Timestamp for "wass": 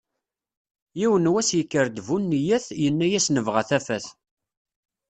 1.31-1.49